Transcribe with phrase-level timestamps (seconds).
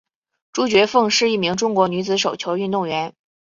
[0.51, 3.13] 朱觉凤是一名中国女子手球运动员。